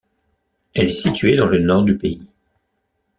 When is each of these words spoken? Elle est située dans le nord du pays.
Elle 0.73 0.87
est 0.87 0.91
située 0.99 1.35
dans 1.35 1.45
le 1.45 1.59
nord 1.59 1.83
du 1.83 1.95
pays. 1.95 2.27